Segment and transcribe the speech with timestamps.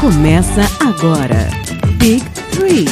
[0.00, 1.48] Começa agora.
[1.96, 2.84] Big Three.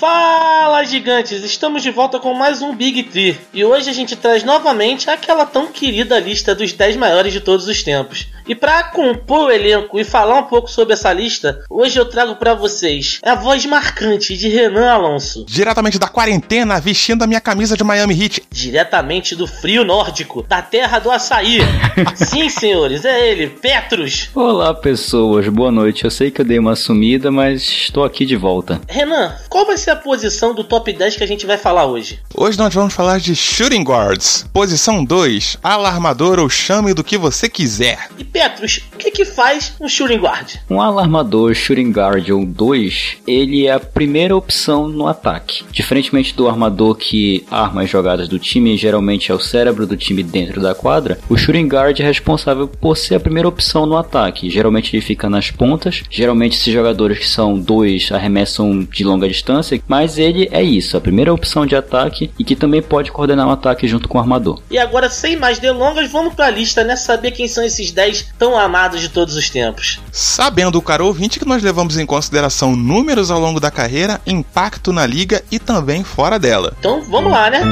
[0.00, 4.42] Fala gigantes, estamos de volta com mais um Big Tree e hoje a gente traz
[4.42, 8.26] novamente aquela tão querida lista dos 10 maiores de todos os tempos.
[8.48, 12.36] E para compor o elenco e falar um pouco sobre essa lista, hoje eu trago
[12.36, 15.44] para vocês a voz marcante de Renan Alonso.
[15.48, 18.44] Diretamente da quarentena, vestindo a minha camisa de Miami Heat.
[18.52, 21.58] Diretamente do frio nórdico, da terra do açaí.
[22.14, 24.30] Sim, senhores, é ele, Petrus.
[24.32, 26.04] Olá, pessoas, boa noite.
[26.04, 28.80] Eu sei que eu dei uma sumida, mas estou aqui de volta.
[28.88, 32.20] Renan, qual vai ser a posição do top 10 que a gente vai falar hoje?
[32.32, 34.46] Hoje nós vamos falar de Shooting Guards.
[34.52, 38.08] Posição 2, alarmador ou chame do que você quiser.
[38.16, 40.56] E Petrus, o que que faz um shooting guard?
[40.68, 45.64] Um alarmador Shooting Guard ou 2, ele é a primeira opção no ataque.
[45.72, 50.22] Diferentemente do armador que arma as jogadas do time, geralmente é o cérebro do time
[50.22, 54.50] dentro da quadra, o Shooting Guard é responsável por ser a primeira opção no ataque.
[54.50, 59.80] Geralmente ele fica nas pontas, geralmente esses jogadores que são dois arremessam de longa distância,
[59.88, 63.52] mas ele é isso, a primeira opção de ataque e que também pode coordenar um
[63.52, 64.60] ataque junto com o armador.
[64.70, 66.96] E agora, sem mais delongas, vamos pra lista, né?
[66.96, 70.00] Saber quem são esses 10 tão amados de todos os tempos.
[70.12, 75.06] Sabendo, caro ouvinte, que nós levamos em consideração números ao longo da carreira, impacto na
[75.06, 76.74] liga e também fora dela.
[76.78, 77.62] Então vamos lá, né?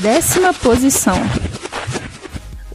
[0.00, 1.16] Décima posição.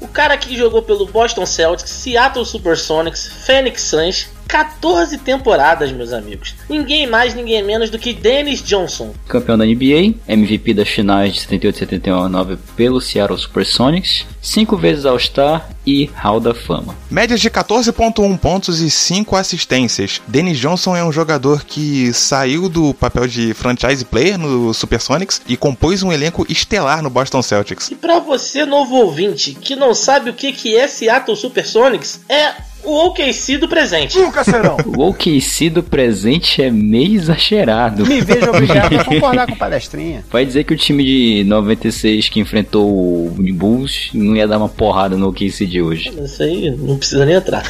[0.02, 6.56] O cara que jogou pelo Boston Celtics, Seattle Supersonics, Phoenix Suns, 14 temporadas, meus amigos.
[6.70, 9.14] Ninguém mais, ninguém menos do que Dennis Johnson.
[9.26, 15.06] Campeão da NBA, MVP das finais de 78 e 79 pelo Seattle Supersonics, 5 vezes
[15.06, 16.94] All-Star e Hall da Fama.
[17.10, 20.22] Médias de 14.1 pontos e 5 assistências.
[20.28, 25.56] Dennis Johnson é um jogador que saiu do papel de franchise player no Supersonics e
[25.56, 27.90] compôs um elenco estelar no Boston Celtics.
[27.90, 32.70] E pra você, novo ouvinte, que não sabe o que que é Seattle Supersonics, é
[32.84, 34.18] o OKC do presente.
[34.18, 34.78] Nunca serão.
[35.02, 38.06] O OKC do presente é meio exagerado.
[38.06, 40.24] Me vejo obrigado a concordar com palestrinha.
[40.30, 44.70] Vai dizer que o time de 96 que enfrentou o Bulls não ia dar uma
[44.70, 46.12] porrada no OKC de hoje.
[46.24, 47.64] Isso aí não precisa nem entrar.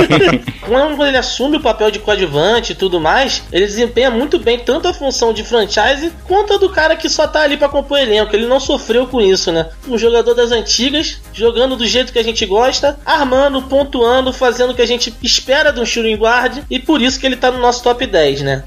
[0.66, 4.88] Quando ele assume o papel de coadjuvante e tudo mais, ele desempenha muito bem tanto
[4.88, 8.34] a função de franchise quanto a do cara que só tá ali pra compor elenco.
[8.34, 9.68] Ele não sofreu com isso, né?
[9.88, 14.74] Um jogador das antigas, jogando do jeito que a gente gosta, armando, pontuando, fazendo o
[14.74, 17.58] que a gente espera de um shooting guard e por isso que ele tá no
[17.60, 18.64] nosso top 10, né?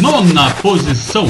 [0.00, 1.28] Nona posição.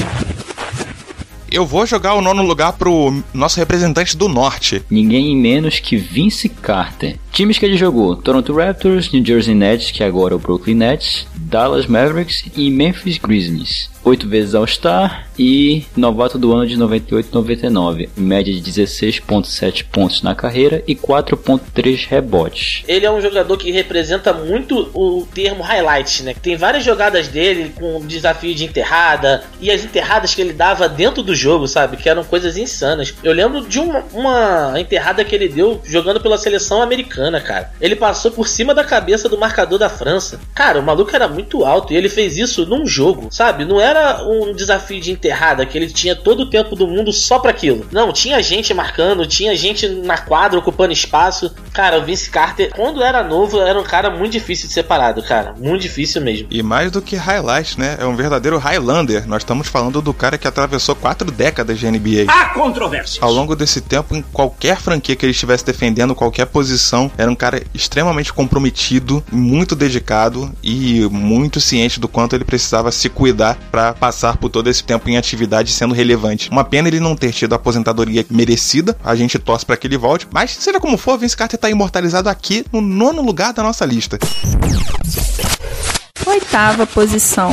[1.51, 4.81] Eu vou jogar o nono lugar pro nosso representante do norte.
[4.89, 7.19] Ninguém menos que Vince Carter.
[7.31, 11.27] Times que ele jogou: Toronto Raptors, New Jersey Nets, que agora é o Brooklyn Nets,
[11.35, 13.90] Dallas Mavericks e Memphis Grizzlies.
[14.03, 20.83] Oito vezes All-Star e novato do ano de 98-99, média de 16.7 pontos na carreira
[20.87, 22.83] e 4.3 rebotes.
[22.87, 26.35] Ele é um jogador que representa muito o termo highlight, né?
[26.41, 31.21] Tem várias jogadas dele com desafio de enterrada e as enterradas que ele dava dentro
[31.21, 31.97] do jogo, sabe?
[31.97, 33.13] Que eram coisas insanas.
[33.23, 37.71] Eu lembro de uma, uma enterrada que ele deu jogando pela seleção americana, cara.
[37.79, 40.39] Ele passou por cima da cabeça do marcador da França.
[40.55, 43.63] Cara, o maluco era muito alto e ele fez isso num jogo, sabe?
[43.63, 47.39] Não era um desafio de enterrada que ele tinha todo o tempo do mundo só
[47.39, 47.85] para aquilo.
[47.91, 51.53] Não, tinha gente marcando, tinha gente na quadra ocupando espaço.
[51.73, 55.53] Cara, o Vince Carter, quando era novo, era um cara muito difícil de separado, cara.
[55.59, 56.47] Muito difícil mesmo.
[56.49, 57.97] E mais do que highlight, né?
[57.99, 59.27] É um verdadeiro Highlander.
[59.27, 62.25] Nós estamos falando do cara que atravessou quatro décadas de NBA.
[62.27, 63.21] Há controvérsias.
[63.21, 67.35] Ao longo desse tempo, em qualquer franquia que ele estivesse defendendo, qualquer posição, era um
[67.35, 73.80] cara extremamente comprometido, muito dedicado e muito ciente do quanto ele precisava se cuidar para
[73.99, 76.49] passar por todo esse tempo em atividade sendo relevante.
[76.49, 79.97] Uma pena ele não ter tido a aposentadoria merecida, a gente torce para que ele
[79.97, 83.85] volte, mas seja como for, Vince Carter tá imortalizado aqui no nono lugar da nossa
[83.85, 84.17] lista.
[86.25, 87.51] Oitava posição.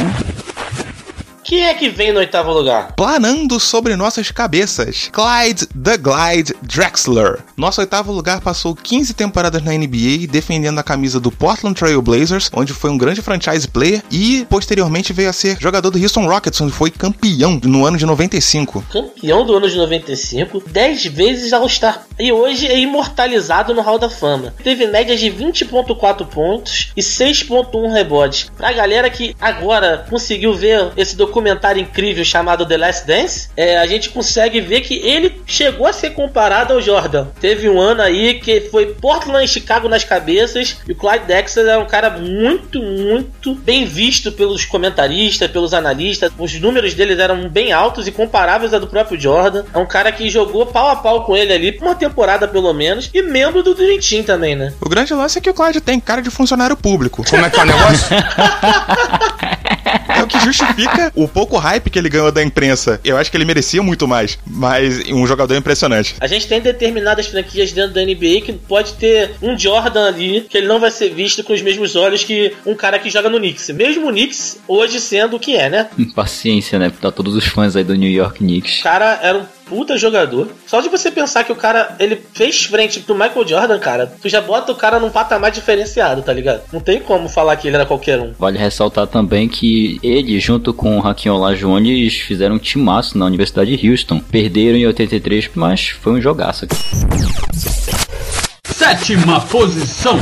[1.48, 2.92] Quem é que vem no oitavo lugar?
[2.94, 7.38] Planando sobre nossas cabeças, Clyde The Glide Drexler.
[7.56, 12.50] Nosso oitavo lugar passou 15 temporadas na NBA, defendendo a camisa do Portland Trail Blazers,
[12.52, 16.60] onde foi um grande franchise player, e posteriormente veio a ser jogador do Houston Rockets,
[16.60, 18.84] onde foi campeão no ano de 95.
[18.92, 22.07] Campeão do ano de 95, 10 vezes All-Star.
[22.19, 24.53] E hoje é imortalizado no Hall da Fama.
[24.65, 28.50] Teve médias de 20.4 pontos e 6.1 rebotes.
[28.56, 33.87] Pra galera que agora conseguiu ver esse documentário incrível chamado The Last Dance, é, a
[33.87, 37.29] gente consegue ver que ele chegou a ser comparado ao Jordan.
[37.41, 41.69] Teve um ano aí que foi Portland e Chicago nas cabeças e o Clyde Drexler
[41.69, 46.32] era um cara muito, muito bem visto pelos comentaristas, pelos analistas.
[46.37, 49.65] Os números deles eram bem altos e comparáveis a do próprio Jordan.
[49.73, 53.10] É um cara que jogou pau a pau com ele ali, uma temporada pelo menos,
[53.12, 54.72] e membro do Dream Team também, né?
[54.81, 57.25] O grande lance é que o Clyde tem cara de funcionário público.
[57.28, 58.08] Como é que é o negócio?
[60.08, 63.00] É o que justifica o pouco hype que ele ganhou da imprensa.
[63.05, 66.16] Eu acho que ele merecia muito mais, mas um jogador impressionante.
[66.20, 70.56] A gente tem determinadas franquias dentro da NBA que pode ter um Jordan ali que
[70.56, 73.38] ele não vai ser visto com os mesmos olhos que um cara que joga no
[73.38, 73.70] Knicks.
[73.70, 75.88] Mesmo o Knicks hoje sendo o que é, né?
[76.14, 76.90] Paciência, né?
[76.90, 78.81] Pra todos os fãs aí do New York Knicks.
[78.81, 80.49] O cara era um puta jogador.
[80.66, 84.28] Só de você pensar que o cara, ele fez frente pro Michael Jordan, cara, tu
[84.28, 86.62] já bota o cara num patamar diferenciado, tá ligado?
[86.72, 88.32] Não tem como falar que ele era qualquer um.
[88.38, 93.76] Vale ressaltar também que ele, junto com o Raquel Olajuwon, fizeram um timaço na Universidade
[93.76, 94.20] de Houston.
[94.20, 96.66] Perderam em 83, mas foi um jogaço.
[98.64, 100.18] Sétima posição.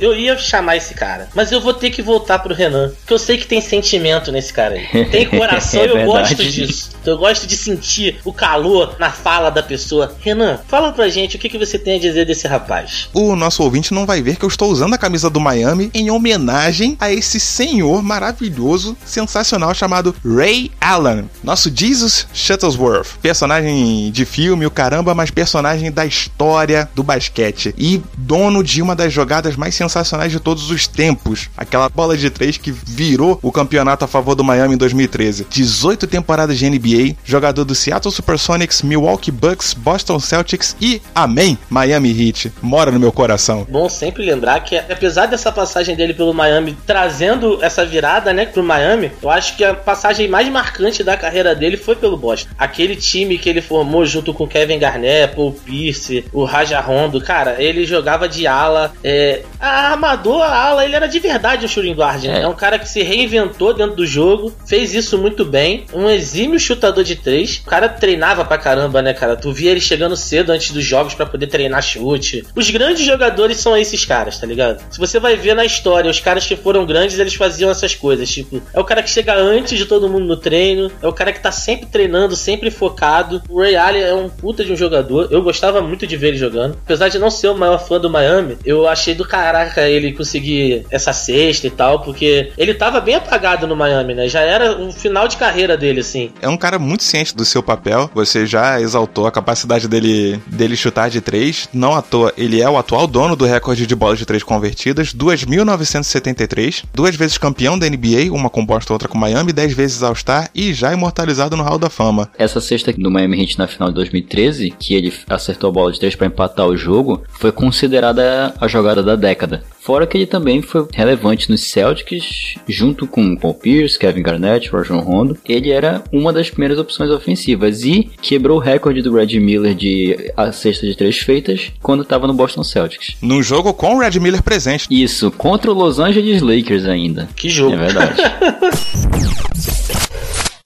[0.00, 3.18] Eu ia chamar esse cara, mas eu vou ter que voltar pro Renan, porque eu
[3.18, 5.04] sei que tem sentimento nesse cara aí.
[5.06, 6.34] Tem coração É e eu verdade.
[6.34, 6.90] gosto disso.
[7.04, 10.14] Eu gosto de sentir o calor na fala da pessoa.
[10.20, 13.08] Renan, fala pra gente o que, que você tem a dizer desse rapaz.
[13.12, 16.10] O nosso ouvinte não vai ver que eu estou usando a camisa do Miami em
[16.10, 21.28] homenagem a esse senhor maravilhoso, sensacional chamado Ray Allen.
[21.42, 23.18] Nosso Jesus Shuttlesworth.
[23.20, 27.74] Personagem de filme, o caramba, mas personagem da história do basquete.
[27.76, 29.89] E dono de uma das jogadas mais sensacionais
[30.28, 31.48] de todos os tempos.
[31.56, 35.46] Aquela bola de três que virou o campeonato a favor do Miami em 2013.
[35.50, 42.10] 18 temporadas de NBA, jogador do Seattle Supersonics, Milwaukee Bucks, Boston Celtics e, amém, Miami
[42.10, 42.52] Heat.
[42.62, 43.66] Mora no meu coração.
[43.68, 48.62] Bom sempre lembrar que, apesar dessa passagem dele pelo Miami trazendo essa virada, né, pro
[48.62, 52.50] Miami, eu acho que a passagem mais marcante da carreira dele foi pelo Boston.
[52.58, 57.56] Aquele time que ele formou junto com Kevin Garnett, Paul Pierce, o Raja Rondo, cara,
[57.58, 58.92] ele jogava de ala.
[59.02, 62.40] É, a armador, a ala, ele era de verdade um shooting guard, né?
[62.40, 62.42] É.
[62.42, 66.58] É um cara que se reinventou dentro do jogo, fez isso muito bem, um exímio
[66.58, 67.62] chutador de três.
[67.64, 69.36] O cara treinava pra caramba, né, cara?
[69.36, 72.44] Tu via ele chegando cedo antes dos jogos pra poder treinar chute.
[72.54, 74.82] Os grandes jogadores são esses caras, tá ligado?
[74.90, 78.28] Se você vai ver na história, os caras que foram grandes, eles faziam essas coisas.
[78.30, 81.32] Tipo, é o cara que chega antes de todo mundo no treino, é o cara
[81.32, 83.42] que tá sempre treinando, sempre focado.
[83.48, 85.28] O Ray Allen é um puta de um jogador.
[85.30, 86.78] Eu gostava muito de ver ele jogando.
[86.84, 89.24] Apesar de não ser o maior fã do Miami, eu achei do
[89.70, 94.28] caraca ele conseguir essa sexta e tal, porque ele tava bem apagado no Miami, né?
[94.28, 96.30] Já era um final de carreira dele, assim.
[96.42, 98.10] É um cara muito ciente do seu papel.
[98.14, 101.68] Você já exaltou a capacidade dele, dele chutar de três.
[101.72, 105.14] Não à toa, ele é o atual dono do recorde de bolas de três convertidas,
[105.14, 106.84] 2.973.
[106.92, 110.74] Duas vezes campeão da NBA, uma com Boston, outra com Miami, dez vezes All-Star e
[110.74, 112.30] já imortalizado no Hall da Fama.
[112.36, 116.00] Essa sexta do Miami Heat na final de 2013, que ele acertou a bola de
[116.00, 119.59] três para empatar o jogo, foi considerada a jogada da década.
[119.80, 125.00] Fora que ele também foi relevante nos Celtics, junto com Paul Pierce, Kevin Garnett, Rajon
[125.00, 125.38] Rondo.
[125.48, 130.32] Ele era uma das primeiras opções ofensivas e quebrou o recorde do Red Miller de
[130.36, 133.16] a cesta de três feitas quando estava no Boston Celtics.
[133.22, 134.86] Num jogo com o Red Miller presente.
[134.90, 137.28] Isso, contra o Los Angeles Lakers ainda.
[137.34, 137.74] Que jogo.
[137.74, 138.20] É verdade.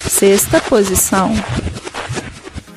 [0.01, 1.33] Sexta posição.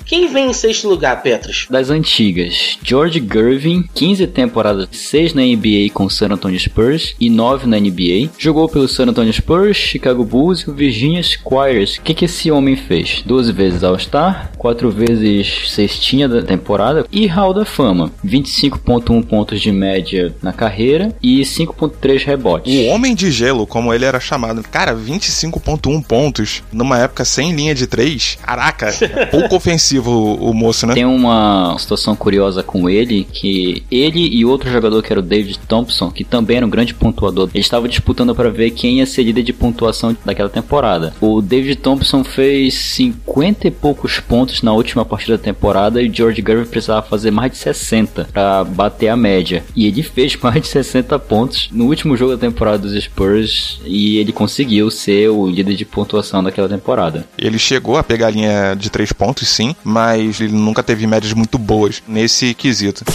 [0.07, 1.67] Quem vem em sexto lugar, Petros?
[1.69, 7.29] Das antigas, George Gervin, 15 temporadas, 6 na NBA com o San Antonio Spurs e
[7.29, 8.29] 9 na NBA.
[8.37, 11.97] Jogou pelo San Antonio Spurs, Chicago Bulls e o Virginia Squires.
[11.97, 13.21] O que, que esse homem fez?
[13.25, 18.09] 12 vezes All-Star, 4 vezes cestinha da temporada e Hall da Fama.
[18.25, 22.73] 25.1 pontos de média na carreira e 5.3 rebotes.
[22.73, 24.63] O Homem de Gelo, como ele era chamado.
[24.63, 28.37] Cara, 25.1 pontos numa época sem linha de três.
[28.41, 30.93] Caraca, é pouco ofensivo o, o moço, né?
[30.93, 35.59] Tem uma situação curiosa com ele, que ele e outro jogador que era o David
[35.67, 39.23] Thompson, que também era um grande pontuador, eles estavam disputando para ver quem ia ser
[39.23, 41.13] líder de pontuação daquela temporada.
[41.21, 46.13] O David Thompson fez 50 e poucos pontos na última partida da temporada e o
[46.13, 49.63] George Gervin precisava fazer mais de 60 para bater a média.
[49.75, 54.17] E ele fez mais de 60 pontos no último jogo da temporada dos Spurs e
[54.17, 57.27] ele conseguiu ser o líder de pontuação daquela temporada.
[57.37, 61.31] Ele chegou a pegar a linha de três pontos, sim, mas ele nunca teve médias
[61.31, 63.05] muito boas nesse quesito.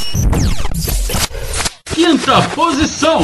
[1.85, 3.21] Quinta posição.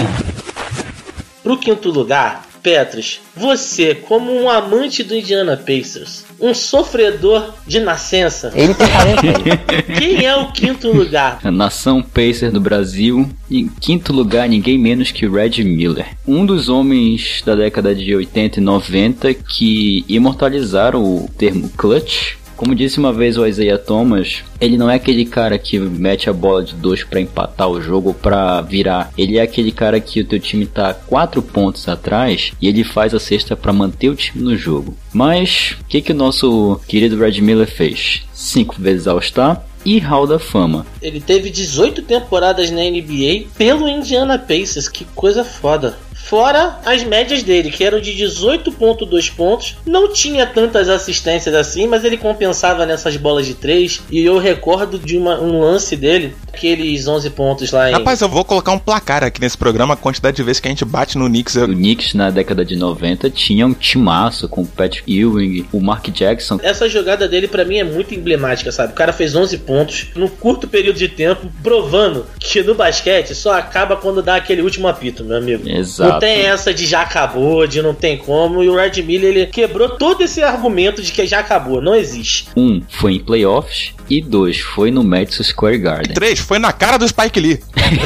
[1.42, 8.52] Pro quinto lugar, Petros, você, como um amante do Indiana Pacers, um sofredor de nascença,
[8.54, 9.96] Ele tem talento aí.
[9.98, 11.40] quem é o quinto lugar?
[11.42, 13.30] A nação Pacer do Brasil.
[13.50, 16.06] Em quinto lugar, ninguém menos que Red Miller.
[16.26, 22.74] Um dos homens da década de 80 e 90 que imortalizaram o termo clutch Como
[22.74, 26.64] disse uma vez o Isaiah Thomas, ele não é aquele cara que mete a bola
[26.64, 29.12] de dois para empatar o jogo ou pra virar.
[29.16, 33.14] Ele é aquele cara que o teu time tá quatro pontos atrás e ele faz
[33.14, 34.96] a cesta para manter o time no jogo.
[35.12, 38.24] Mas o que que o nosso querido Red Miller fez?
[38.32, 40.84] Cinco vezes All-Star, e Hall da Fama.
[41.00, 45.96] Ele teve 18 temporadas na NBA pelo Indiana Pacers, que coisa foda.
[46.28, 49.76] Fora as médias dele, que eram de 18.2 pontos.
[49.86, 54.02] Não tinha tantas assistências assim, mas ele compensava nessas bolas de 3.
[54.10, 57.94] E eu recordo de uma, um lance dele, aqueles 11 pontos lá em...
[57.94, 60.70] Rapaz, eu vou colocar um placar aqui nesse programa, a quantidade de vezes que a
[60.70, 61.56] gente bate no Knicks.
[61.56, 61.64] Eu...
[61.64, 66.08] O Knicks na década de 90 tinha um timaço com o Patrick Ewing, o Mark
[66.10, 66.60] Jackson.
[66.62, 68.92] Essa jogada dele para mim é muito emblemática, sabe?
[68.92, 73.52] O cara fez 11 pontos num curto período de tempo, provando que no basquete só
[73.52, 75.66] acaba quando dá aquele último apito, meu amigo.
[75.68, 76.17] Exato.
[76.18, 78.62] Tem essa de já acabou, de não tem como.
[78.62, 81.80] E o Red Miller ele quebrou todo esse argumento de que já acabou.
[81.80, 82.48] Não existe.
[82.56, 86.14] Um foi em playoffs e dois foi no Madison Square Garden.
[86.14, 87.60] Três, foi na cara do Spike Lee.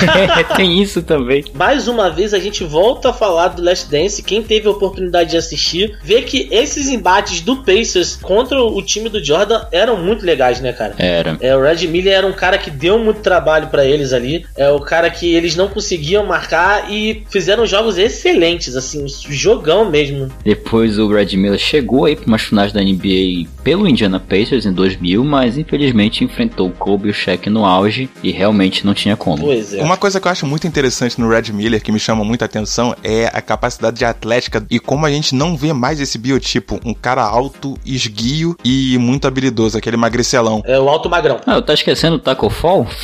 [0.56, 1.44] tem isso também.
[1.54, 4.23] Mais uma vez a gente volta a falar do Last Dance.
[4.23, 9.09] Quem teve a oportunidade de assistir, vê que esses embates do Pacers contra o time
[9.09, 10.94] do Jordan eram muito legais, né, cara?
[10.99, 11.37] Era.
[11.40, 14.44] É, o Red Miller era um cara que deu muito trabalho para eles ali.
[14.56, 20.30] É o cara que eles não conseguiam marcar e fizeram jogos excelentes, assim, jogão mesmo.
[20.44, 24.73] Depois o Red Miller chegou aí para umas finais da NBA pelo Indiana Pacers em
[24.73, 25.92] 2000, mas infelizmente
[26.25, 29.45] enfrentou o Kobe e o Shaq no auge e realmente não tinha como.
[29.45, 29.83] Pois é.
[29.83, 32.95] Uma coisa que eu acho muito interessante no Red Miller, que me chama muita atenção,
[33.03, 36.79] é a capacidade de atlética e como a gente não vê mais esse biotipo.
[36.85, 40.63] Um cara alto, esguio e muito habilidoso, aquele magricelão.
[40.65, 41.41] É o alto magrão.
[41.47, 42.87] Ah, eu tá esquecendo o Taco Fall?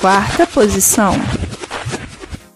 [0.00, 1.12] Quarta posição.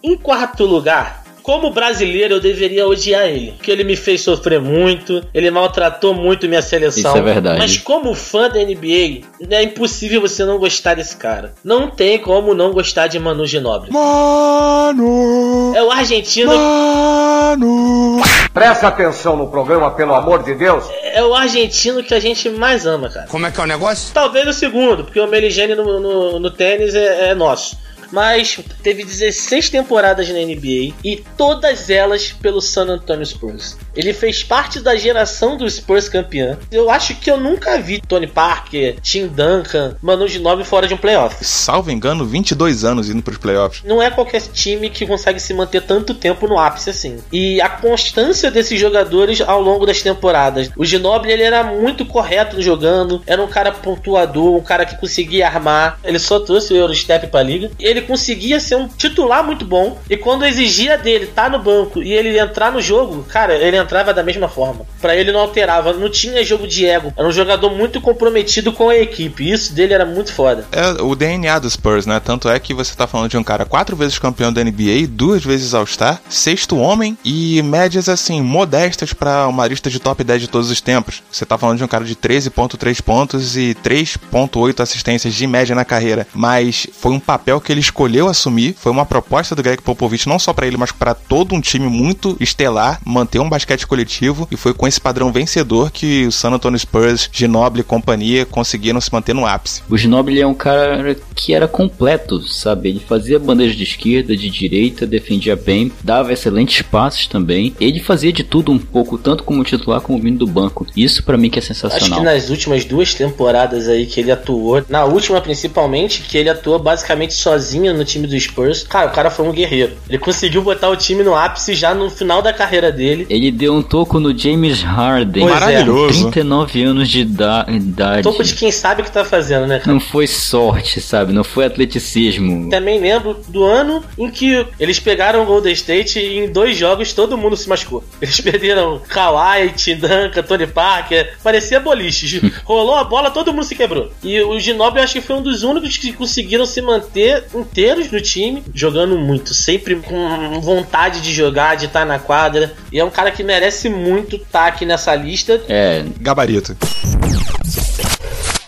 [0.01, 5.21] Em quarto lugar, como brasileiro eu deveria odiar ele, porque ele me fez sofrer muito,
[5.31, 7.11] ele maltratou muito minha seleção.
[7.11, 7.59] Isso é verdade.
[7.59, 9.21] Mas como fã da NBA,
[9.51, 11.53] é impossível você não gostar desse cara.
[11.63, 13.93] Não tem como não gostar de Manu Ginóbili.
[13.93, 15.73] Mano!
[15.75, 18.23] É o argentino, Mano!
[18.51, 20.85] Presta atenção no programa, pelo amor de Deus.
[21.03, 23.27] é o argentino que a gente mais ama, cara.
[23.27, 24.11] Como é que é o negócio?
[24.15, 27.77] Talvez o segundo, porque o Meligene no, no, no tênis é, é nosso.
[28.11, 33.77] Mas teve 16 temporadas na NBA e todas elas pelo San Antonio Spurs.
[33.95, 36.57] Ele fez parte da geração do Spurs campeã.
[36.71, 40.97] Eu acho que eu nunca vi Tony Parker, Tim Duncan, Manu Ginobili fora de um
[40.97, 41.43] playoff.
[41.43, 43.83] Salvo engano, 22 anos indo pros playoffs.
[43.83, 47.17] Não é qualquer time que consegue se manter tanto tempo no ápice assim.
[47.31, 50.69] E a constância desses jogadores ao longo das temporadas.
[50.75, 55.47] O Ginobili ele era muito correto jogando, era um cara pontuador, um cara que conseguia
[55.47, 55.99] armar.
[56.03, 57.71] Ele só trouxe o Eurostep pra liga.
[57.79, 59.97] Ele conseguia ser um titular muito bom.
[60.09, 64.13] E quando exigia dele estar no banco e ele entrar no jogo, cara, ele entrava
[64.13, 64.85] da mesma forma.
[65.01, 67.13] Pra ele não alterava, não tinha jogo de ego.
[67.17, 69.49] Era um jogador muito comprometido com a equipe.
[69.49, 70.65] Isso dele era muito foda.
[70.71, 72.19] É o DNA do Spurs, né?
[72.19, 75.43] Tanto é que você tá falando de um cara quatro vezes campeão da NBA, duas
[75.43, 80.47] vezes All-Star, sexto homem e médias assim, modestas pra uma lista de top 10 de
[80.47, 81.23] todos os tempos.
[81.31, 85.85] Você tá falando de um cara de 13.3 pontos e 3.8 assistências de média na
[85.85, 90.27] carreira, mas foi um papel que ele escolheu assumir, foi uma proposta do Greg Popovich
[90.27, 94.47] não só pra ele, mas pra todo um time muito estelar, manter um basquete coletivo
[94.51, 98.99] e foi com esse padrão vencedor que o San Antonio Spurs, Ginobili e companhia conseguiram
[99.01, 99.81] se manter no ápice.
[99.89, 102.89] O Ginobili é um cara que era completo, sabe?
[102.89, 107.75] Ele fazia bandeja de esquerda, de direita, defendia bem, dava excelentes passes também.
[107.79, 110.85] Ele fazia de tudo um pouco, tanto como titular como vindo do banco.
[110.95, 112.19] Isso pra mim que é Acho sensacional.
[112.19, 116.79] que nas últimas duas temporadas aí que ele atuou, na última principalmente, que ele atuou
[116.79, 119.93] basicamente sozinho no time do Spurs, cara, o cara foi um guerreiro.
[120.09, 123.25] Ele conseguiu botar o time no ápice já no final da carreira dele.
[123.29, 125.43] Ele deu um toco no James Harden.
[125.47, 125.59] Pois é.
[125.59, 126.31] Maravilhoso.
[126.31, 128.23] 39 anos de ida- idade.
[128.23, 129.91] Topo de quem sabe o que tá fazendo, né, cara?
[129.91, 131.33] Não foi sorte, sabe?
[131.33, 132.69] Não foi atleticismo.
[132.69, 137.13] Também lembro do ano em que eles pegaram o Golden State e em dois jogos
[137.13, 138.03] todo mundo se machucou.
[138.21, 142.51] Eles perderam Kawhi, Tim Duncan, Tony Parker, parecia boliche.
[142.63, 144.11] Rolou a bola, todo mundo se quebrou.
[144.23, 148.11] E o Ginobili eu acho que foi um dos únicos que conseguiram se manter inteiros
[148.11, 152.73] no time, jogando muito, sempre com vontade de jogar, de estar na quadra.
[152.91, 155.61] E é um cara que merece muito estar aqui nessa lista.
[155.67, 156.77] É, Gabarito.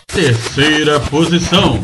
[0.06, 1.80] Terceira posição.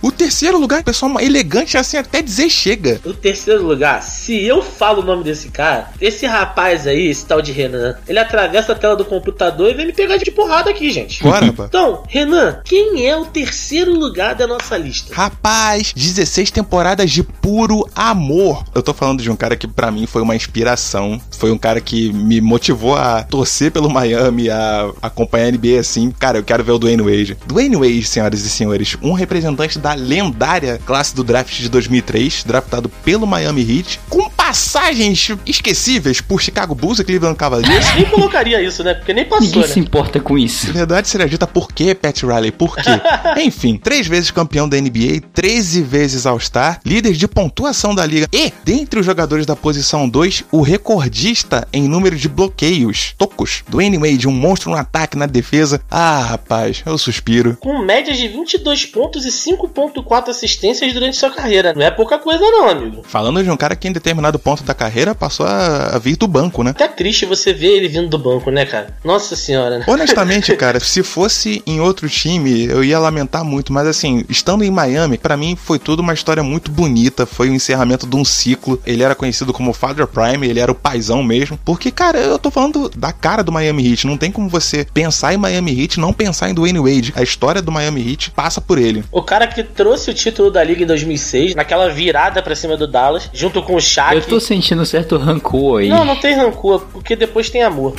[0.00, 3.00] O terceiro lugar, pessoal, elegante assim até dizer chega.
[3.04, 7.42] O terceiro lugar, se eu falo o nome desse cara, esse rapaz aí, esse tal
[7.42, 10.90] de Renan, ele atravessa a tela do computador e vem me pegar de porrada aqui,
[10.92, 11.20] gente.
[11.24, 11.68] Bora, rapaz.
[11.68, 15.12] Então, Renan, quem é o terceiro lugar da nossa lista?
[15.12, 18.64] Rapaz, 16 temporadas de puro amor.
[18.74, 21.20] Eu tô falando de um cara que pra mim foi uma inspiração.
[21.30, 26.12] Foi um cara que me motivou a torcer pelo Miami, a acompanhar a NBA assim.
[26.12, 27.36] Cara, eu quero ver o Dwayne Wade.
[27.46, 32.88] Dwayne Wade, senhoras e senhores, um representante da lendária classe do draft de 2003, draftado
[32.88, 37.94] pelo Miami Heat, com passagens esquecíveis por Chicago Bulls e Cleveland Cavaliers.
[37.94, 38.94] Nem colocaria isso, né?
[38.94, 39.68] Porque nem passou, Ninguém né?
[39.68, 40.72] se importa com isso.
[40.72, 42.50] Verdade seria dita por quê, Pat Riley?
[42.50, 42.90] Por quê?
[43.44, 48.50] Enfim, três vezes campeão da NBA, 13 vezes All-Star, líder de pontuação da liga e,
[48.64, 53.14] dentre os jogadores da posição 2, o recordista em número de bloqueios.
[53.18, 53.62] Tocos.
[53.68, 55.82] Dwayne Wade, um monstro no ataque, na defesa.
[55.90, 57.58] Ah, rapaz, eu suspiro.
[57.60, 61.74] Com médias de 22 pontos e 5.4 assistências durante sua carreira.
[61.74, 63.02] Não é pouca coisa não, amigo.
[63.06, 66.26] Falando de um cara que em determinado ponto da carreira passou a, a vir do
[66.26, 66.70] banco, né?
[66.70, 68.96] Até triste você ver ele vindo do banco, né, cara?
[69.04, 69.84] Nossa senhora, né?
[69.86, 74.70] Honestamente, cara, se fosse em outro time, eu ia lamentar muito, mas assim, estando em
[74.70, 78.80] Miami, pra mim foi tudo uma história muito bonita, foi o encerramento de um ciclo.
[78.86, 81.58] Ele era conhecido como Father Prime, ele era o paizão mesmo.
[81.64, 85.34] Porque, cara, eu tô falando da cara do Miami Heat, não tem como você pensar
[85.34, 87.12] em Miami Heat e não pensar em Dwayne Wade.
[87.16, 89.04] A história do Miami Heat passa por ele.
[89.10, 92.86] O cara que trouxe o título da liga em 2006, naquela virada pra cima do
[92.86, 94.16] Dallas, junto com o Shaq.
[94.16, 95.88] Eu tô sentindo um certo rancor aí.
[95.88, 97.94] Não, não tem rancor, porque depois tem amor.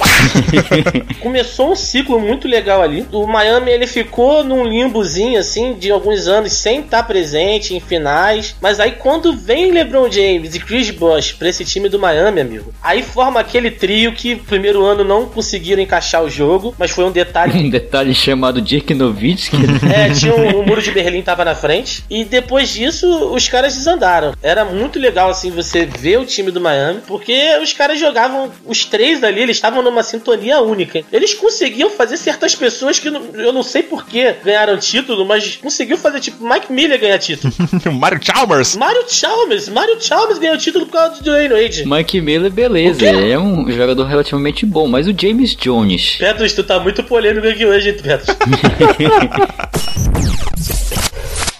[1.20, 3.06] Começou um ciclo muito legal ali.
[3.12, 8.56] O Miami ele ficou num limbozinho assim de alguns anos sem estar presente em finais,
[8.62, 12.74] mas aí quando vem LeBron James e Chris Bosh pra esse time do Miami, amigo,
[12.82, 17.12] aí forma aquele trio que primeiro ano não conseguiram encaixar o jogo, mas foi um
[17.12, 19.58] detalhe Um detalhe chamado Dirk Nowitzki.
[19.94, 22.04] É, tinha um, o muro de Berlim tava na frente.
[22.10, 24.34] E depois disso, os caras desandaram.
[24.42, 28.86] Era muito legal, assim, você ver o time do Miami, porque os caras jogavam, os
[28.86, 31.04] três dali, eles estavam numa sintonia única.
[31.12, 35.56] Eles conseguiam fazer certas pessoas que não- eu não sei por que ganharam título, mas
[35.58, 37.54] conseguiu fazer, tipo, Mike Miller ganhar título.
[37.94, 38.76] Mario Chalmers!
[38.76, 41.86] Mario Chalmers, Mario Chalmers ganhou título por causa do Dwayne Wade.
[41.86, 46.16] Mike Miller, beleza, é um jogador relativamente bom, mas o James Jones.
[46.18, 48.36] Petros, tu tá muito polêmico aqui hoje, hein, Petros?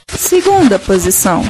[0.08, 1.44] Segunda posição.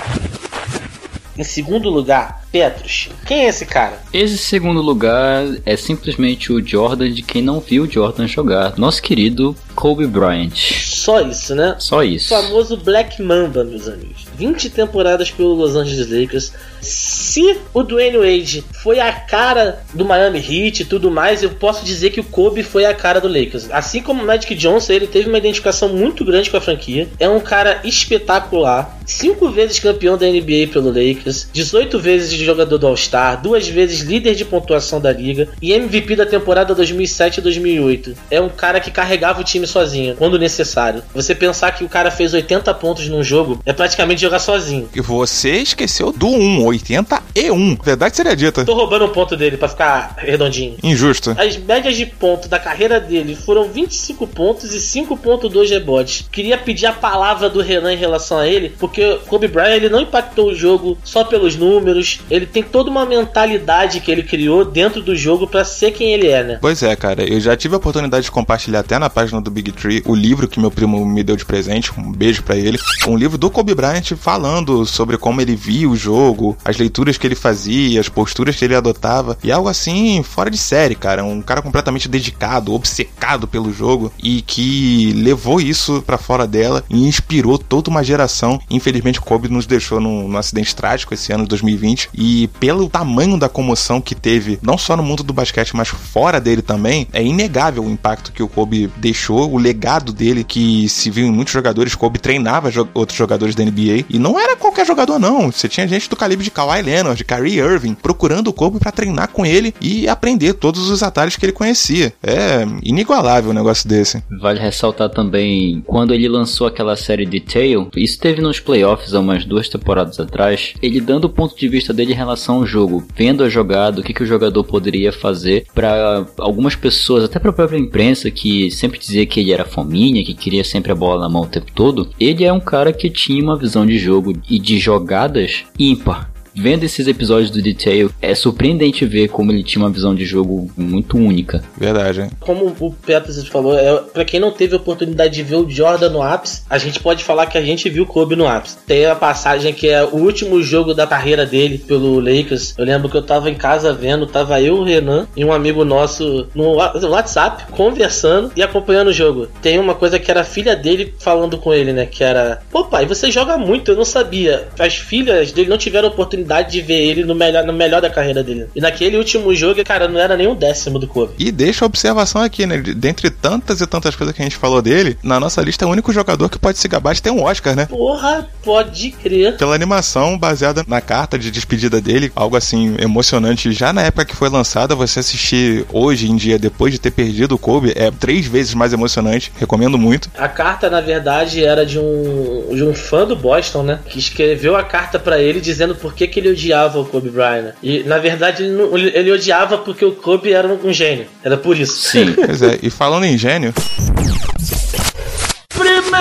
[1.40, 3.10] Em segundo lugar, Petros.
[3.26, 3.98] Quem é esse cara?
[4.12, 8.78] Esse segundo lugar é simplesmente o Jordan de quem não viu o Jordan jogar.
[8.78, 10.54] Nosso querido Kobe Bryant.
[10.54, 11.78] Só isso, né?
[11.80, 12.28] Só isso.
[12.28, 14.28] famoso Black Mamba, meus amigos.
[14.40, 16.54] 20 temporadas pelo Los Angeles Lakers.
[16.82, 21.84] Se o Dwayne Wade foi a cara do Miami Heat e tudo mais, eu posso
[21.84, 23.70] dizer que o Kobe foi a cara do Lakers.
[23.70, 27.10] Assim como o Magic Johnson, ele teve uma identificação muito grande com a franquia.
[27.20, 28.98] É um cara espetacular.
[29.06, 34.36] Cinco vezes campeão da NBA pelo Lakers, 18 vezes jogador do All-Star, duas vezes líder
[34.36, 38.14] de pontuação da liga e MVP da temporada 2007 e 2008.
[38.30, 41.04] É um cara que carregava o time sozinho, quando necessário.
[41.14, 44.88] Você pensar que o cara fez 80 pontos num jogo é praticamente jogar sozinho.
[44.96, 47.78] E você esqueceu do 1, 81.
[47.84, 48.64] Verdade seria dita.
[48.64, 50.78] Tô roubando um ponto dele pra ficar redondinho.
[50.84, 51.36] Injusto.
[51.38, 56.28] As médias de ponto da carreira dele foram 25 pontos e 5.2 rebotes.
[56.32, 59.90] Queria pedir a palavra do Renan em relação a ele, porque o Kobe Bryant ele
[59.90, 64.64] não impactou o jogo só pelos números, ele tem toda uma mentalidade que ele criou
[64.64, 66.58] dentro do jogo pra ser quem ele é, né?
[66.62, 67.24] Pois é, cara.
[67.24, 70.48] Eu já tive a oportunidade de compartilhar até na página do Big Tree o livro
[70.48, 71.92] que meu primo me deu de presente.
[71.98, 72.78] Um beijo pra ele.
[73.08, 77.26] Um livro do Kobe Bryant falando sobre como ele via o jogo, as leituras que
[77.28, 79.38] ele fazia, as posturas que ele adotava.
[79.44, 81.24] E algo assim, fora de série, cara.
[81.24, 87.08] Um cara completamente dedicado, obcecado pelo jogo e que levou isso pra fora dela e
[87.08, 88.60] inspirou toda uma geração.
[88.70, 92.10] Infelizmente, Kobe nos deixou num, num acidente trágico esse ano de 2020.
[92.14, 96.40] E pelo tamanho da comoção que teve, não só no mundo do basquete, mas fora
[96.40, 101.10] dele também, é inegável o impacto que o Kobe deixou, o legado dele, que se
[101.10, 101.96] viu em muitos jogadores.
[101.96, 105.52] Kobe treinava jo- outros jogadores da NBA e não era qualquer jogador, não.
[105.52, 108.92] Você tinha gente do calibre de Kawhi Leonard, de Kyrie Irving, procurando o Kobe pra
[108.92, 112.14] treinar com ele e aprender todos os atalhos que ele conhecia.
[112.24, 114.24] É inigualável um negócio desse.
[114.42, 119.46] Vale ressaltar também, quando ele lançou aquela série Detail, isso teve nos playoffs há umas
[119.46, 123.44] duas temporadas atrás, ele dando o ponto de vista dele em relação ao jogo, vendo
[123.44, 127.78] a jogada, o que, que o jogador poderia fazer para algumas pessoas, até pra própria
[127.78, 131.44] imprensa, que sempre dizia que ele era fominha, que queria sempre a bola na mão
[131.44, 134.80] o tempo todo, ele é um cara que tinha uma visão de jogo e de
[134.80, 136.29] jogadas ímpar.
[136.56, 140.70] Vendo esses episódios do Detail, é surpreendente ver como ele tinha uma visão de jogo
[140.76, 141.64] muito única.
[141.78, 142.32] Verdade, hein?
[142.40, 146.10] Como o Peters falou, é, pra quem não teve a oportunidade de ver o Jordan
[146.10, 148.78] no ápice, a gente pode falar que a gente viu o Kobe no ápice.
[148.86, 152.76] Tem a passagem que é o último jogo da carreira dele pelo Lakers.
[152.78, 155.84] Eu lembro que eu tava em casa vendo, tava eu, o Renan e um amigo
[155.86, 159.48] nosso no WhatsApp conversando e acompanhando o jogo.
[159.62, 162.06] Tem uma coisa que era a filha dele falando com ele, né?
[162.06, 164.68] Que era: Pô, pai, você joga muito, eu não sabia.
[164.78, 168.44] As filhas dele não tiveram oportunidade de ver ele no melhor, no melhor da carreira
[168.44, 168.68] dele.
[168.76, 171.34] E naquele último jogo, cara, não era nem um décimo do Kobe.
[171.40, 172.78] E deixa a observação aqui, né?
[172.78, 175.88] de- Dentre tantas e tantas coisas que a gente falou dele, na nossa lista é
[175.88, 177.86] o único jogador que pode se gabar de ter um Oscar, né?
[177.86, 179.58] Porra, pode crer.
[179.58, 183.72] Pela animação baseada na carta de despedida dele, algo assim emocionante.
[183.72, 187.56] Já na época que foi lançada, você assistir hoje em dia, depois de ter perdido
[187.56, 189.52] o Kobe, é três vezes mais emocionante.
[189.60, 190.30] Recomendo muito.
[190.38, 194.00] A carta, na verdade, era de um, de um fã do Boston, né?
[194.08, 197.74] Que escreveu a carta pra ele dizendo por que, que ele odiava o Kobe Bryant.
[197.84, 201.28] E, na verdade, ele, não- ele- odiava porque o Kobe era um, gênio.
[201.44, 201.98] Era por isso.
[202.10, 202.34] Sim.
[202.46, 203.74] Pois é, e falando em gênio,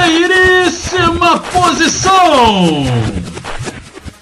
[0.09, 2.85] Primeiríssima posição!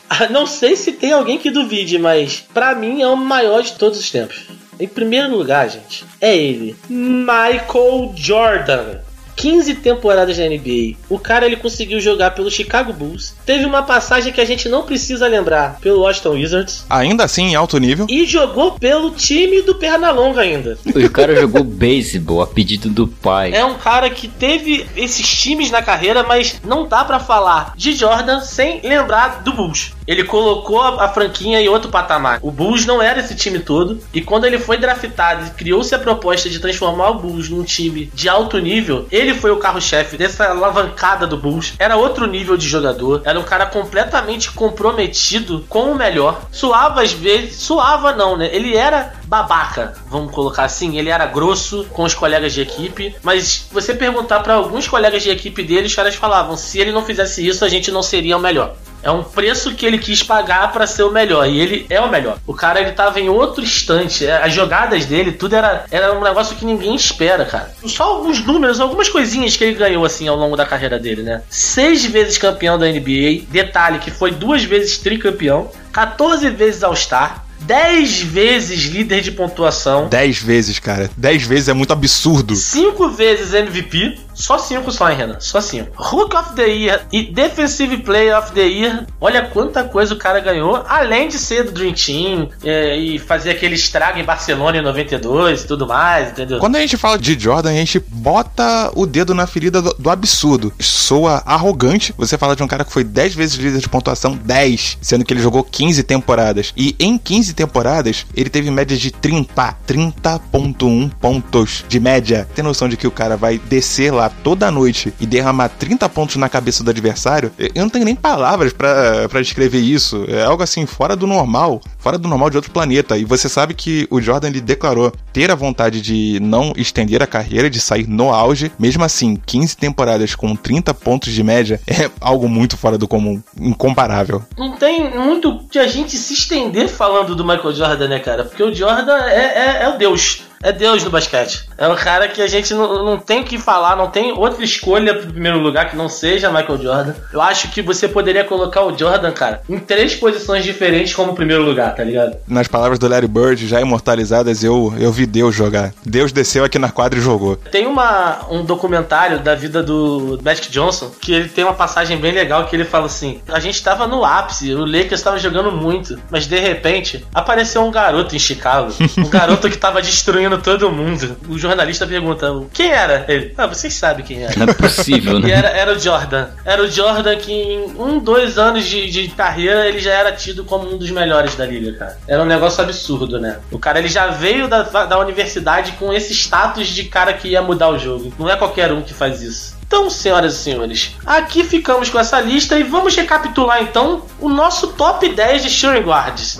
[0.08, 3.72] Ah, Não sei se tem alguém que duvide, mas pra mim é o maior de
[3.72, 4.44] todos os tempos.
[4.78, 8.98] Em primeiro lugar, gente, é ele, Michael Jordan.
[9.36, 10.96] 15 temporadas na NBA.
[11.08, 13.34] O cara ele conseguiu jogar pelo Chicago Bulls.
[13.44, 16.84] Teve uma passagem que a gente não precisa lembrar pelo Washington Wizards.
[16.88, 20.78] ainda assim em alto nível, E jogou pelo time do Pernalonga ainda.
[20.86, 23.52] O cara jogou beisebol a pedido do pai.
[23.54, 27.92] É um cara que teve esses times na carreira, mas não dá pra falar de
[27.92, 29.92] Jordan sem lembrar do Bulls.
[30.06, 32.38] Ele colocou a, franquinha em outro patamar.
[32.42, 35.98] O Bulls não era esse time todo, e quando ele foi draftado e criou-se a
[35.98, 40.46] proposta de transformar o Bulls num time de alto nível, ele foi o carro-chefe dessa
[40.46, 41.74] alavancada do Bulls.
[41.78, 46.42] Era outro nível de jogador, era um cara completamente comprometido com o melhor.
[46.52, 48.48] Suava às vezes, suava não, né?
[48.52, 50.98] Ele era babaca, vamos colocar assim.
[50.98, 55.30] Ele era grosso com os colegas de equipe, mas você perguntar pra alguns colegas de
[55.30, 58.40] equipe dele, os caras falavam: se ele não fizesse isso, a gente não seria o
[58.40, 58.76] melhor.
[59.06, 61.48] É um preço que ele quis pagar pra ser o melhor.
[61.48, 62.38] E ele é o melhor.
[62.44, 64.26] O cara ele tava em outro instante.
[64.26, 67.72] É, As jogadas dele, tudo era, era um negócio que ninguém espera, cara.
[67.86, 71.42] Só alguns números, algumas coisinhas que ele ganhou assim ao longo da carreira dele, né?
[71.48, 73.44] Seis vezes campeão da NBA.
[73.48, 75.70] Detalhe que foi duas vezes tricampeão.
[75.92, 77.44] 14 vezes All-Star.
[77.60, 80.08] 10 vezes líder de pontuação.
[80.08, 81.08] 10 vezes, cara.
[81.16, 82.54] 10 vezes é muito absurdo.
[82.54, 84.18] Cinco vezes MVP.
[84.36, 85.40] Só cinco só, hein, Renan?
[85.40, 85.90] Só cinco.
[85.98, 89.06] Hook of the Year e Defensive Player of the Year.
[89.18, 90.84] Olha quanta coisa o cara ganhou.
[90.86, 95.62] Além de ser do Dream Team é, e fazer aquele estrago em Barcelona em 92
[95.62, 96.58] e tudo mais, entendeu?
[96.58, 100.10] Quando a gente fala de Jordan, a gente bota o dedo na ferida do, do
[100.10, 100.70] absurdo.
[100.78, 102.14] Soa arrogante.
[102.18, 105.32] Você fala de um cara que foi 10 vezes líder de pontuação, 10, sendo que
[105.32, 106.74] ele jogou 15 temporadas.
[106.76, 112.46] E em 15 temporadas, ele teve média de 30, 30.1 pontos de média.
[112.54, 116.36] Tem noção de que o cara vai descer lá toda noite e derramar 30 pontos
[116.36, 117.52] na cabeça do adversário?
[117.58, 120.24] Eu não tenho nem palavras pra descrever isso.
[120.28, 123.16] É algo assim fora do normal, fora do normal de outro planeta.
[123.16, 127.26] E você sabe que o Jordan ele declarou ter a vontade de não estender a
[127.26, 128.72] carreira, de sair no auge.
[128.78, 133.42] Mesmo assim, 15 temporadas com 30 pontos de média é algo muito fora do comum,
[133.60, 134.42] incomparável.
[134.56, 138.44] Não tem muito de a gente se estender falando do Michael Jordan, né, cara?
[138.44, 140.42] Porque o Jordan é, é, é o Deus.
[140.62, 141.68] É Deus no basquete.
[141.78, 144.64] É um cara que a gente não, não tem o que falar, não tem outra
[144.64, 147.14] escolha pro primeiro lugar que não seja Michael Jordan.
[147.32, 151.62] Eu acho que você poderia colocar o Jordan, cara, em três posições diferentes como primeiro
[151.62, 152.36] lugar, tá ligado?
[152.46, 155.92] Nas palavras do Larry Bird, já imortalizadas, eu, eu vi Deus jogar.
[156.04, 157.56] Deus desceu aqui na quadra e jogou.
[157.56, 162.32] Tem uma, um documentário da vida do Magic Johnson que ele tem uma passagem bem
[162.32, 166.18] legal que ele fala assim: a gente tava no ápice, o Lakers tava jogando muito,
[166.30, 171.36] mas de repente apareceu um garoto em Chicago, um garoto que tava destruindo todo mundo.
[171.48, 173.24] O jornalista pergunta: quem era?
[173.28, 174.54] Ele, ah, vocês sabem quem era.
[174.56, 175.50] Não é possível, E né?
[175.50, 176.48] era, era o Jordan.
[176.64, 180.64] Era o Jordan que em um, dois anos de, de carreira ele já era tido
[180.64, 182.18] como um dos melhores da liga, cara.
[182.28, 183.58] Era um negócio absurdo, né?
[183.70, 187.62] O cara ele já veio da, da universidade com esse status de cara que ia
[187.62, 188.32] mudar o jogo.
[188.38, 189.76] Não é qualquer um que faz isso.
[189.86, 194.88] Então, senhoras e senhores, aqui ficamos com essa lista e vamos recapitular então o nosso
[194.88, 196.58] top 10 de shooting guards.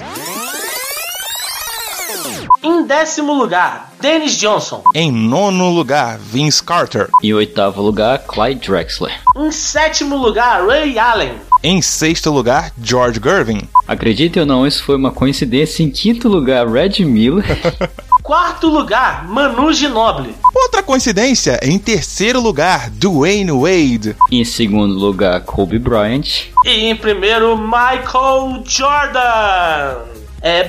[2.63, 4.83] Em décimo lugar, Dennis Johnson.
[4.95, 7.09] Em nono lugar, Vince Carter.
[7.23, 9.13] Em oitavo lugar, Clyde Drexler.
[9.37, 11.35] Em sétimo lugar, Ray Allen.
[11.63, 13.63] Em sexto lugar, George Gervin.
[13.89, 15.83] Acreditem ou não, isso foi uma coincidência.
[15.83, 17.45] Em quinto lugar, Red Miller.
[18.23, 20.35] Quarto lugar, Manu Ginobili.
[20.55, 24.17] Outra coincidência, em terceiro lugar, Dwayne Wade.
[24.31, 26.47] Em segundo lugar, Kobe Bryant.
[26.65, 30.16] E em primeiro, Michael Jordan.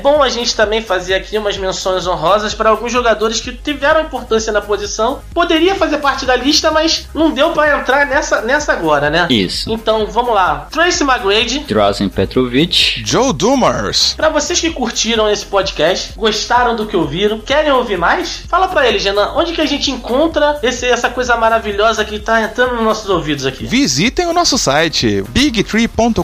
[0.08, 4.00] É bom a gente também fazer aqui umas menções honrosas para alguns jogadores que tiveram
[4.00, 5.20] importância na posição.
[5.34, 9.28] Poderia fazer parte da lista, mas não deu para entrar nessa, nessa agora, né?
[9.30, 9.70] Isso.
[9.70, 10.70] Então vamos lá.
[10.72, 11.60] Tracy McGrady.
[11.68, 13.04] Drazen Petrovic.
[13.06, 14.14] Joe Dumars.
[14.14, 18.44] Para vocês que curtiram esse podcast, gostaram do que ouviram, querem ouvir mais?
[18.48, 22.42] Fala para eles, Renan, onde que a gente encontra esse, essa coisa maravilhosa que tá
[22.42, 23.66] entrando nos nossos ouvidos aqui?
[23.66, 26.24] Visitem o nosso site bigtree.com.br,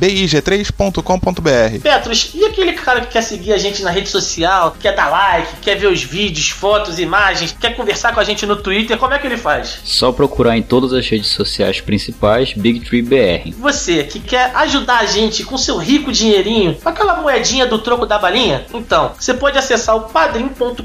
[0.00, 1.82] big3.com.br.
[1.82, 5.56] Petros, e aquele cara que quer seguir a gente na rede social, quer dar like,
[5.60, 9.18] quer ver os vídeos, fotos, imagens, quer conversar com a gente no Twitter, como é
[9.18, 9.80] que ele faz?
[9.84, 13.52] Só procurar em todas as redes sociais principais Big BR.
[13.58, 18.06] Você que quer ajudar a gente com seu rico dinheirinho, com aquela moedinha do troco
[18.06, 20.84] da balinha, então você pode acessar o padrim.com.br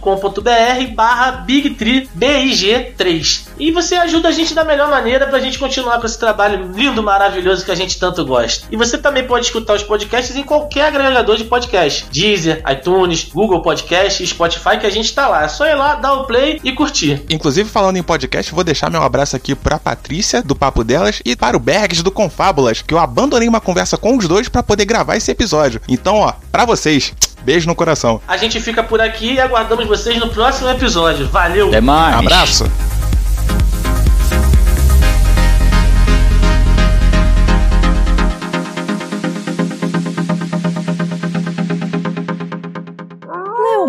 [0.96, 6.20] barra BigTreeBIG3 e você ajuda a gente da melhor maneira pra gente continuar com esse
[6.20, 8.68] trabalho lindo, maravilhoso que a gente tanto gosta.
[8.72, 11.73] E você também pode escutar os podcasts em qualquer agregador de podcast.
[12.12, 15.44] Deezer, iTunes, Google Podcast, Spotify, que a gente tá lá.
[15.44, 17.24] É só ir lá, dar o play e curtir.
[17.30, 21.36] Inclusive, falando em podcast, vou deixar meu abraço aqui pra Patrícia, do Papo Delas, e
[21.36, 24.86] para o Bergs, do Confábulas, que eu abandonei uma conversa com os dois para poder
[24.86, 25.82] gravar esse episódio.
[25.88, 28.22] Então, ó, pra vocês, beijo no coração.
[28.28, 31.28] A gente fica por aqui e aguardamos vocês no próximo episódio.
[31.28, 31.70] Valeu!
[31.70, 32.16] Até mais!
[32.16, 32.93] Abraço!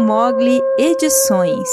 [0.05, 1.71] Mogli Edições.